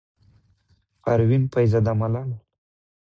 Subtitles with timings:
[0.03, 0.03] د
[1.01, 2.29] پروين فيض زاده ملال،